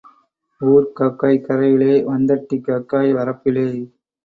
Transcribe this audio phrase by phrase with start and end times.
[0.61, 3.67] ஊர்க் காக்காய் கரையிலே வந்தட்டிக் காக்காய் வரப்பிலே.